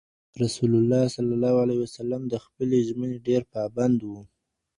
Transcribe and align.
رسول 0.41 0.71
الله 0.79 1.03
د 2.31 2.33
خپلې 2.45 2.77
ژمنې 2.87 3.17
ډېر 3.27 3.41
پابند 3.53 3.99
و. 4.09 4.13